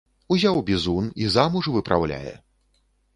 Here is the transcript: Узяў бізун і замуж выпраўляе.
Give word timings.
Узяў 0.35 0.55
бізун 0.69 1.11
і 1.25 1.27
замуж 1.35 1.69
выпраўляе. 1.75 2.33